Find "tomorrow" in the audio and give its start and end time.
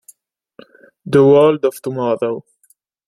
1.79-2.43